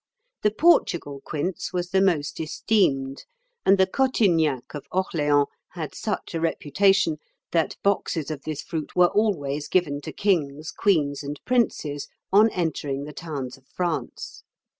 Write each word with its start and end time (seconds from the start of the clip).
The 0.41 0.49
Portugal 0.49 1.21
quince 1.23 1.71
was 1.71 1.91
the 1.91 2.01
most 2.01 2.39
esteemed; 2.39 3.23
and 3.67 3.77
the 3.77 3.85
cotignac 3.85 4.73
of 4.73 4.87
Orleans 4.91 5.45
had 5.73 5.93
such 5.93 6.33
a 6.33 6.41
reputation, 6.41 7.17
that 7.51 7.75
boxes 7.83 8.31
of 8.31 8.41
this 8.41 8.63
fruit 8.63 8.95
were 8.95 9.09
always 9.09 9.67
given 9.67 10.01
to 10.01 10.11
kings, 10.11 10.71
queens, 10.71 11.21
and 11.21 11.39
princes 11.45 12.07
on 12.33 12.49
entering 12.49 13.03
the 13.03 13.13
towns 13.13 13.57
of 13.57 13.67
France. 13.67 14.41